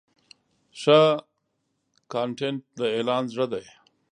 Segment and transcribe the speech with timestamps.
[0.81, 1.01] ښه
[2.11, 3.65] کانټینټ د اعلان زړه دی.